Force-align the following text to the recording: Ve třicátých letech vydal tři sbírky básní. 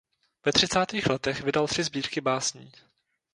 Ve 0.45 0.51
třicátých 0.53 1.07
letech 1.07 1.41
vydal 1.43 1.67
tři 1.67 1.83
sbírky 1.83 2.21
básní. 2.21 2.71